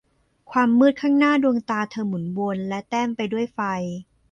[0.51, 3.59] ความมืดข้างหน้าดวงตาเธอหมุนวนและแต้มไปด้วยไฟ